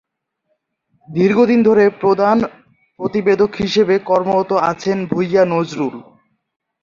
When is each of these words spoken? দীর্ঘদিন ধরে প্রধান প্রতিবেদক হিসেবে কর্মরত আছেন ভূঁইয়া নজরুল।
দীর্ঘদিন 1.09 1.59
ধরে 1.63 1.85
প্রধান 2.01 2.37
প্রতিবেদক 2.99 3.51
হিসেবে 3.55 3.95
কর্মরত 4.09 4.51
আছেন 4.71 4.97
ভূঁইয়া 5.05 5.43
নজরুল। 5.45 5.95